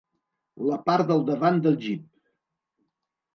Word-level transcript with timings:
La 0.69 0.79
part 0.87 1.11
del 1.11 1.21
davant 1.27 1.61
del 1.67 1.77
jeep. 1.85 2.09